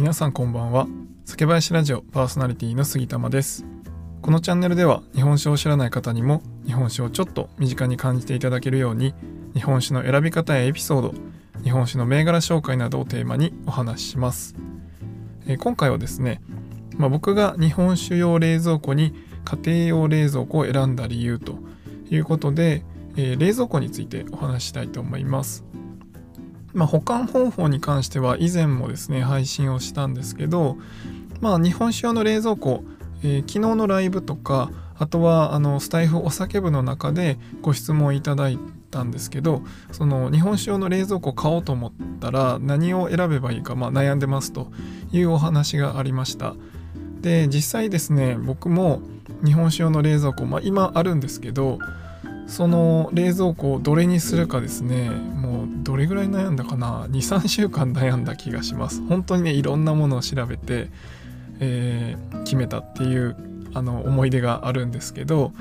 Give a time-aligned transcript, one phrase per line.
[0.00, 0.86] 皆さんこんばんは。
[1.26, 3.66] 酒林ラジオパーソナリティの杉玉です。
[4.22, 9.12] このチャンネルでは日本酒を知らない方にも日本酒をちょっと身近に感じていただけるように
[9.52, 11.14] 日本酒の選び方やエピソード
[11.62, 14.54] 日本酒の銘柄紹介などをテーマにお話しします、
[15.46, 16.40] えー、今回はですね、
[16.96, 19.12] まあ、僕が日本酒用冷蔵庫に
[19.44, 21.58] 家庭用冷蔵庫を選んだ理由と
[22.08, 22.84] いうことで、
[23.18, 25.69] えー、冷蔵庫についてお話したいと思います。
[26.72, 30.76] まあ、保管方法に関しては以前もですね配信をしたんですけど、
[31.40, 32.84] まあ、日本酒用の冷蔵庫、
[33.22, 38.58] えー、昨日のライブとかあとはあのスタイフお酒部の中でご質問いただい
[38.90, 39.62] たんですけど
[39.92, 44.70] その日本酒用の冷蔵庫買おうと思ったら何を選べばいいか、まあ、悩んでますと
[45.12, 46.54] いうお話がありました。
[47.20, 49.02] で実際ですね僕も
[49.44, 51.78] 日本酒用の冷蔵庫、まあ、今あるんですけど
[52.50, 55.08] その冷蔵庫をどれにするかですね。
[55.08, 57.06] もうどれぐらい悩んだかな。
[57.06, 59.02] 23週間悩んだ気がします。
[59.06, 60.90] 本当にねいろんなものを調べて、
[61.60, 63.36] えー、決めたっていう
[63.72, 65.52] あの思い出があるんですけど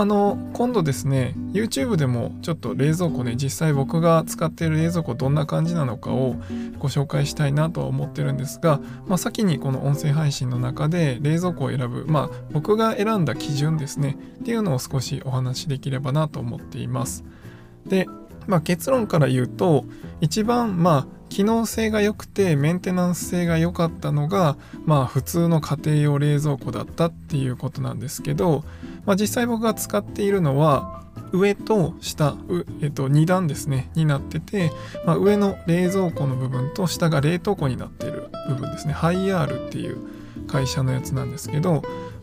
[0.00, 6.36] あの今度ですね YouTube でもちょっと冷蔵庫ね実際僕が使っている冷蔵庫どんな感じなのかを
[6.78, 17.24] ご紹介したいなとは思ってるんですが、まあ、先にこの音声配信の中で冷蔵庫を選ぶ、まあ、僕が選んだ基準ですねっていうのを少しお話しできればなと思っています。
[17.84, 18.06] で、
[18.46, 19.84] まあ、結論から言うと
[20.20, 28.64] 一番まあ機能性が良くてメンテナンス性が良かったのがまあ普通の家庭用冷蔵庫だったっていうことなんですけど、
[29.04, 32.36] まあ、実際僕が使っているのは上と下、
[32.80, 34.70] えっと、2段ですねになってて、
[35.04, 38.94] まあ、上の冷蔵庫の部分と下が冷凍庫になっている部分ですね。
[38.94, 39.98] ハイアールっていう
[40.46, 41.82] 会社のやつなんですけど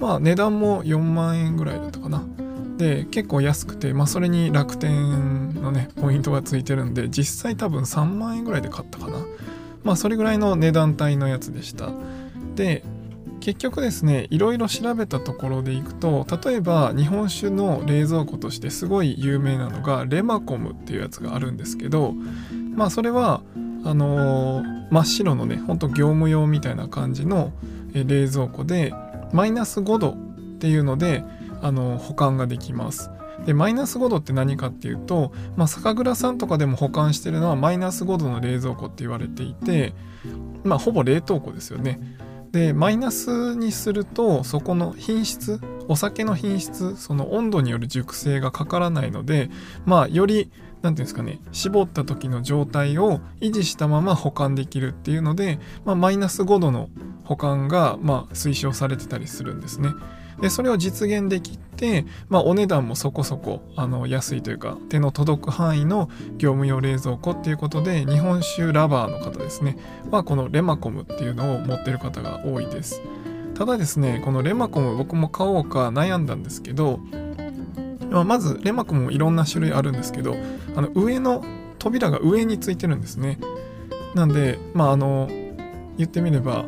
[0.00, 2.24] まあ値段も4万円ぐらいだったかな。
[2.76, 9.24] で結構安くて、まあ、それに楽天のねポイントがついてるんで実際多分3万円ぐらいで買ったかな。
[9.82, 11.90] まあそれぐらいの値段帯のやつでした。
[12.54, 12.82] で
[13.40, 22.14] 結局ですねいろいろ調べたところでいくと例えば日本酒の冷蔵庫としてすごい有名なのがレマコムっていうやつがあるんですけど
[22.74, 23.42] まあそれは
[23.84, 27.52] あのー、真っ白のねほんと業務用みたいな感じの
[27.92, 28.92] 冷蔵庫で
[29.32, 30.16] マイナス5度っ
[30.58, 31.22] ていうので
[31.62, 33.10] あの保管ができます。
[33.44, 39.92] でマイナス5度って何かっていうと、まあ、酒蔵さんとかでも保管してるのはマイナス5度の冷蔵庫って言われていて、
[40.64, 42.00] まあ、ほぼ冷凍庫ですよね。
[42.52, 49.50] でマイナスにするとそこの品質お酒の品質その温度による熟成がかからないので
[49.84, 56.88] まあより何て言うんですかね絞った時の状態を維持したまま保管できるっていうので、まあ、マイナス5度の
[57.24, 59.90] 保管がまあ推奨されてたりするんですね。
[60.40, 69.78] でそれを実現できて、まあ、お値段もそこそこあの安いというか手の届く範囲の業務用冷蔵庫っていうことで日本酒ラバーの方ですね。
[70.10, 73.00] はこのレマコムっていうのを持ってる方が多いです。
[73.54, 77.00] ただですねこのレマコム僕も買おうか悩んだんですけど、
[78.10, 80.36] まあ、まずレマコムもいろんな種類あるんですけど
[80.74, 81.42] あの上の
[81.78, 83.38] 扉が上についてるんですね。
[84.14, 85.28] なんでまああの
[85.96, 86.66] 言ってみれば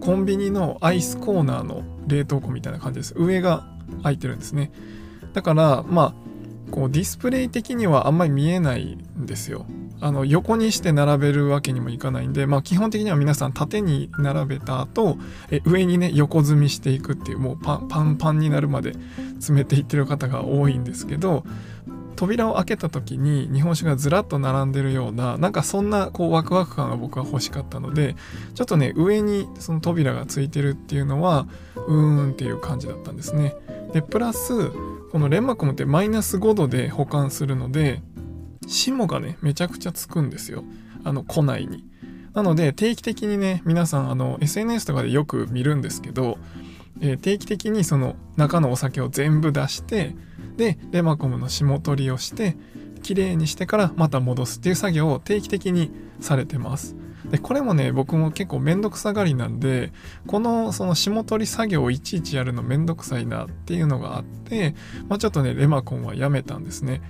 [0.00, 3.14] コンビニのアイスコーナーの冷凍庫みたいな感じです。
[3.16, 3.66] 上が
[4.02, 4.72] 開いてるんですね。
[5.32, 6.14] だから、まあ、
[6.70, 9.66] こうディスプレイ的にはあんまり見えないんですよ。
[10.02, 15.18] あの横にして並べるわけにもいかないんで、まあ、基本的には皆さん縦に並べた後
[15.50, 18.94] え上にね横積みしていくっていうもうパンパンパンになるまで
[19.34, 21.44] 詰めていってる方が多いんですけど
[22.20, 28.14] 扉を開けた時に日本酒がずらっと並んでるようななんかそんなこうワクワク感が僕は欲しかったので
[28.54, 33.54] ちょっとね上にその扉がついてるっていうのはうーんっていう感じだったんですね。
[33.94, 34.70] でプラス
[35.10, 38.02] このレンマコムってマイナス5度で保管するので
[38.66, 40.62] 霜がねめちゃくちゃつくんですよ。
[41.04, 41.86] あの庫内に。
[42.34, 46.36] なので定期的にね皆さんあの SNS とかでよく見るんですけど、
[47.00, 50.14] えー、定期的にその中のお酒を全部出して
[50.60, 52.54] でレマコムの霜取りをして
[53.02, 55.90] きれいにしてからまた戻すっていう作業を定期的に
[56.20, 56.94] されてます。
[57.30, 59.92] でこれもね僕も結構めんどくさがりなんで
[60.26, 64.74] このその霜取り作業をいちいちやるのめんどくさいなっていうのがあって、
[65.08, 67.00] まあ、ちょっとねレマコンはやめたんですね。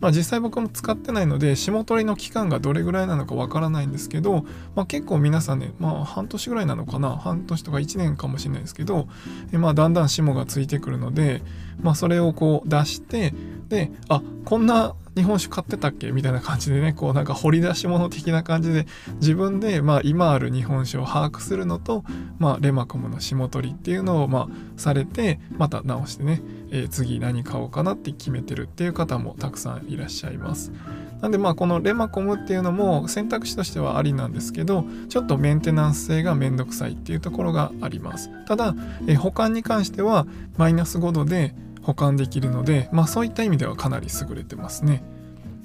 [0.00, 4.44] まあ、実際僕も使ってないので霜取りの期間がどれぐらいなのかわからないんですけど、
[4.76, 9.08] まあ、結構皆さんね、まあ、半年ぐらいなのかな半年とか1年かもしれないですけど、
[9.52, 11.42] えまあ、だんだん霜がついてくるので、
[11.80, 13.34] まあ、それをこう出して
[13.68, 16.12] であこんな日本酒買ってたっけ？
[16.12, 18.86] みたいな感じでねこうなんか掘り出し物的な感じで
[19.20, 22.04] 自分でまあ今ある日本酒を把握するのと、
[22.38, 30.72] まあ、レマコムの霜取りっていうのをまあされてまた直してね、えー、次何買おうかなって決めてるっていう方もたくさんいらっしゃいます。
[31.20, 38.72] なんでまあこのレマコムっていうのも選択肢としてはありなんですけどちょっとメンテナンス性がめんどくさいっていうところがありますただ、
[39.08, 41.56] え保管に関してはマイナス5度で
[41.88, 45.02] 保管できるのでまあそういった意味ではかなり優れてますね。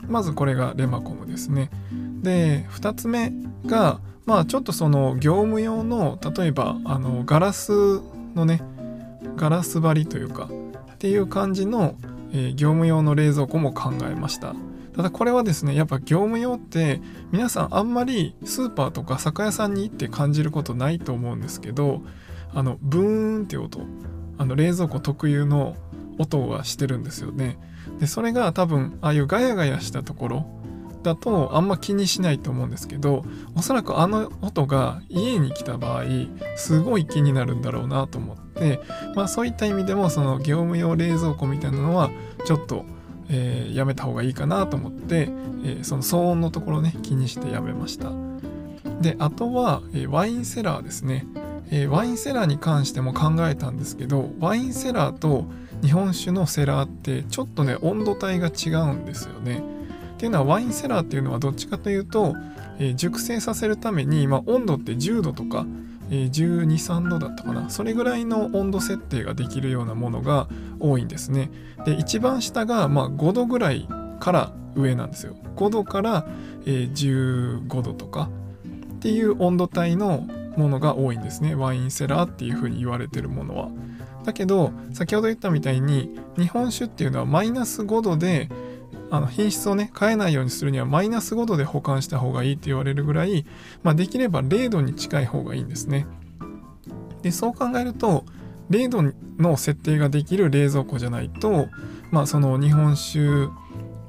[0.07, 1.69] まずこれがレマコムですね。
[2.21, 3.33] で2つ目
[3.65, 7.99] がまあちょっとその業務用の例えばあのガラス
[8.35, 8.61] のね
[9.35, 10.49] ガラス張りというか
[10.93, 11.95] っていう感じの、
[12.31, 14.55] えー、業務用の冷蔵庫も考えました。
[14.95, 17.01] ただこれはですねやっぱ業務用って
[17.33, 22.01] 皆さんあんまりスーパーとか酒屋さんに行って感じることないと思うんですけど
[22.53, 23.81] あのブーンって音
[24.37, 25.75] あの冷蔵庫特有の
[26.17, 27.57] 音はしてるんですよね。
[27.99, 30.45] でそれが多分ああいうガヤガヤしたところ
[31.03, 33.25] だとあんま気にしないと思うんですけど
[33.55, 36.03] おそらくあの音が家に来た場合
[36.55, 38.79] すごい気になるんだろうなと思って
[39.15, 42.09] まあそういった意味でもその業務用冷蔵庫みたいなのは
[42.45, 42.85] ちょっと
[43.29, 45.29] えー、やめた方がいいかなと思って、
[45.63, 48.11] えー、その騒音のところね気にしてやめました。
[49.01, 51.25] であとは、えー、ワインセラーですね、
[51.71, 55.45] えワインセラーに関しても考えたんですけどワインセラーと
[55.81, 59.63] 日本酒のセラーってちょっとね温度帯が違うんですよね。
[60.15, 62.35] っていうのはワインセラーっていうのはどっちかというと、
[62.79, 65.65] え熟成させるために、まあ、温度って10度とか
[66.11, 67.69] え12、3度だったかな。
[67.69, 70.47] それぐらいの温度設定ができるようなものが
[70.79, 71.49] 多いんですね。
[71.85, 73.87] で一番下がまあ5度ぐらい
[74.19, 75.35] から上なんですよ。
[75.55, 76.27] 5度から、
[76.65, 78.29] え15度とか
[78.95, 80.27] っていう温度帯の
[80.57, 81.55] ものが多いんですね。
[81.55, 83.69] ワインセラーっていうふうに言われてるものは。
[84.23, 88.49] だけど先ほど言ったみたいに日本酒っていうのはマイナス5度で
[89.11, 93.45] あの品質をね変えないようにするにはマイナス5度で保管した方がいいって言われるぐらい、
[93.83, 96.07] まあ、できれば0度に近い方がいいんですね。
[97.21, 98.25] でそう考えると
[98.69, 101.67] 0度の設定ができる冷蔵庫じゃないと、
[102.11, 103.49] まあ、その日本酒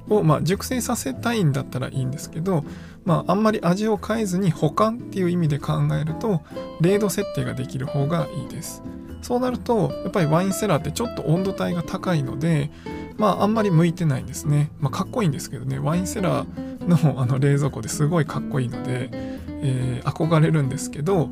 [0.09, 2.63] を、まあ、熟成させたいんだったらいいんですけど、
[3.05, 6.41] まあ、あんまり味を変えずに保管っていう意味で考えると
[6.81, 8.83] 0度設定ができる方がいいです
[9.21, 12.71] そうなるとやっぱりワインセラーってちょっと温度帯が高いので
[13.17, 14.71] まああんまり向いてないんですね。
[14.79, 19.09] まあ、かっこいいんですけどねワインセラーの あの冷蔵庫ですごいかっこいいので、
[19.47, 21.29] えー、憧れるんですけど、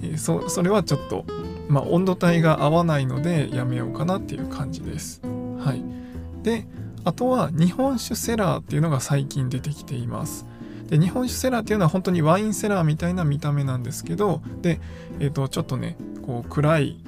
[0.00, 1.24] えー、そそれはちょっと、
[1.68, 5.20] まあ、温度帯が合わないのでやめようかなっていう感じです。
[5.58, 5.84] はい、
[6.42, 6.66] で
[7.04, 10.46] あとは日本酒セラーっていうのが最近出てきています。
[10.88, 14.80] で日本酒セラーっていうのは本当にワインセラーみたいな見た目なんですけどで、
[15.18, 17.00] えー、とちょっとねこう暗い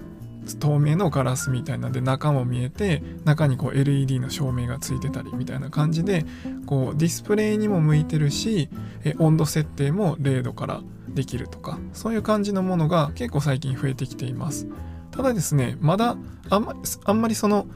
[0.60, 6.24] 透明のガラスみたいなんで中も見えて中にこう LED の照明がついてたりみたいな感じで
[6.66, 8.68] こうディスプレイにも向いてるし
[9.04, 14.68] え温度設定も0度からできるとかそういう感じのものが結構最近増えてきています。
[15.10, 16.16] ただですねまだ
[16.50, 17.66] あんまあんまりその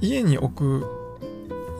[0.00, 1.03] 家に置く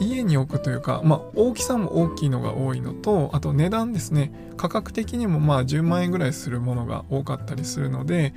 [0.00, 4.32] 家に置くというか、まあ、大きさも大きいのが多いのとあと値段ですね。
[4.56, 8.34] 価格的にもまあ10万円ぐらいするものが多かったりするので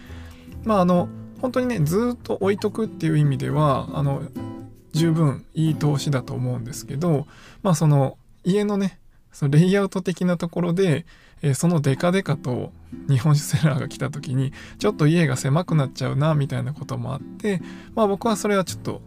[0.64, 1.10] まああの
[1.42, 4.24] 本当にねずっと置いとくっていう意味ではあの
[4.94, 7.28] 十分いい投資だと思うんですけど
[7.62, 9.00] まあその家のね
[9.38, 11.06] そのレイアウト的なところで、
[11.44, 12.72] えー、そのデカデカと
[13.08, 17.62] 日本酒セラーが来た時にちょっと家が狭くなっちゃうなみたいなこともあって
[17.94, 19.04] まあ僕はそれはちょっと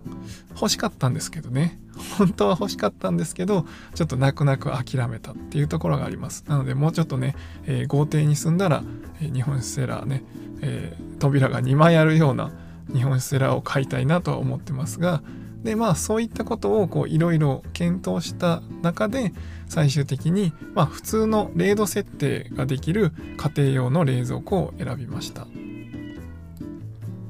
[0.55, 1.81] 欲しかったんですけどね。
[2.17, 6.45] 本当は欲しかったんですけどちょっと泣く泣く諦めたっていうところがあります。
[6.47, 7.35] なのでもうちょっとね、
[7.67, 8.85] えー、豪邸に住んだら、
[9.21, 10.23] えー、日本酒セラーね、
[10.63, 12.53] えー、扉が2枚あるような
[12.95, 15.25] 日本酒セラーを買いたいなとは思ってますが
[15.63, 19.33] でまあそういったことをいろいろ検討した中で
[19.69, 25.47] 最終的に、まあ、普通の0度設定ができる家庭用の冷蔵庫を選びました。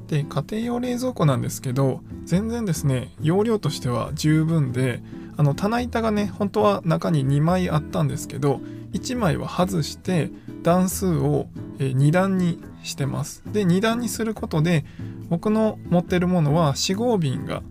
[0.07, 5.01] で家庭用冷蔵庫なんですけど全然ですね容量としては十分で
[5.37, 8.59] あの棚板がね本当は中に2枚あったんですけど
[8.91, 10.29] 1枚は外して
[10.63, 11.47] 段数を
[11.79, 13.43] 2段にしてます。
[13.51, 14.85] で2段にすることで
[15.29, 17.63] 僕の持ってるものは4合瓶が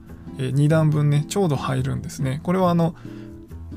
[0.48, 2.40] 2段分ねちょうど入るんですね。
[2.42, 2.94] これはあの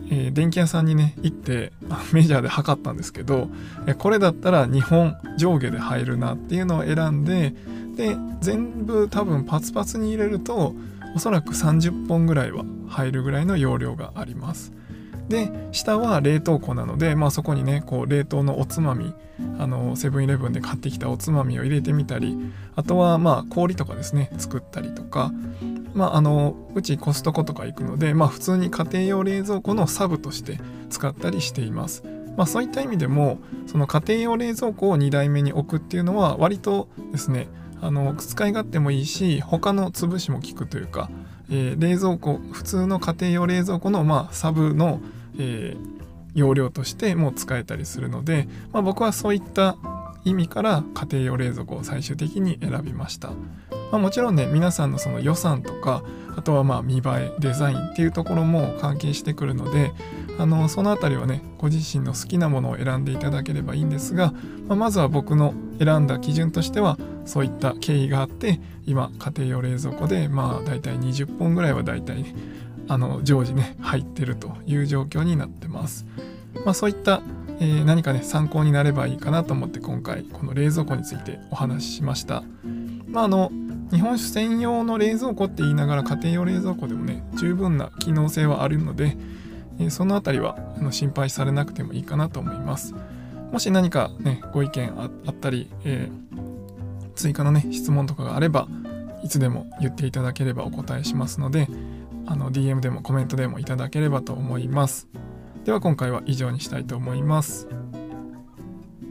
[0.10, 1.72] えー、電気屋さんにね行って
[2.12, 3.50] メジャーで測ったんですけど
[3.98, 7.54] これだったら2本上下で入るなっていうのを選んで
[7.96, 10.76] で全部多分パツパツに入れると
[11.16, 14.74] おそらく30本ぐらいは入るぐらいの容量があります。
[15.30, 19.14] で下は冷凍庫なので、まあ、そこにねこう冷凍のおつまみ
[19.58, 22.38] あのセブンイレブンで買ってきたおつまみを入れてみたり
[22.76, 25.32] あとはまあ氷とかですね作ったりとか
[25.94, 30.60] まあ、あのうちコストコとか行くので、まあ、普通に家庭用冷蔵庫のサブとして
[30.90, 32.04] 使ったりしています。
[32.36, 37.48] まあ、そういった意味でもその家庭用冷蔵庫を2台目に置くっていうのは割とですね
[37.80, 41.12] あの使い勝手もいいし他の潰しも効くというか、
[41.52, 45.00] えー、冷蔵庫普通の家庭用冷蔵庫の、まあ、サブの、
[45.38, 45.78] えー、
[46.34, 49.78] 容量としても使えたりするので、まあ、僕はそういった
[50.26, 53.34] 意味から家庭用冷蔵庫を最終的に選びました。
[53.94, 56.04] まあ、もちろんね皆さんのその予算とか
[56.36, 59.92] あとはまあ見栄えデザインっていうところも関係してくるので
[60.40, 64.34] あのその辺りはねご自身の好きなものを選んでいただければいいんですが、
[64.68, 72.36] まあ、まずは僕の選んだ基準としてはそういった経緯があって今家庭用冷蔵庫でまあ大体20本ぐらいは大体、ね、
[72.88, 76.08] あの常時ね入ってるという状況になってます。
[76.66, 77.22] まあ、そういった、
[77.60, 82.44] えー、何かね参考になればいいかなと思って今回この冷蔵庫についてお話ししました。
[83.06, 83.52] まああの
[83.94, 89.16] 日本酒専用の冷蔵庫って言いながら家庭用冷蔵庫でもね十分な機能性はあるので、
[89.80, 92.96] え、その辺りはあの心配されなくてもいいかなと思います。
[93.52, 98.68] もし何かねご意見あったり、えー、追加のね質問とかがあれば
[99.24, 101.68] いつでも言っていただければお答えしますので
[102.26, 105.08] あの DM でもコメントでもいただければと思います。
[105.66, 107.68] では今回は以上にしたいと思います。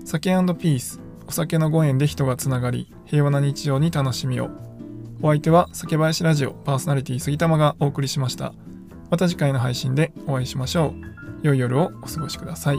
[0.04, 1.00] 酒ピース。
[1.28, 4.50] お酒のご縁で人がつながり平和な日常に楽しみを。
[5.24, 8.52] お相手は酒林ラジオパーソナリティ杉玉がお送りしました。
[9.08, 10.94] また次回の配信でお会いしましょ
[11.42, 11.46] う。
[11.46, 12.78] 良い夜をお過ごしください。